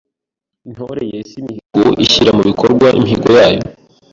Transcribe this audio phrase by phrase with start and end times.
[0.67, 3.61] Intore yesa imihigo ishyira mu bikorwa imihigo yayo